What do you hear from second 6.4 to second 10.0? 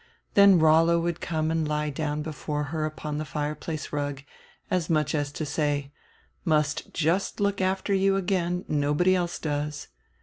"Must just look after you again; nobody else does."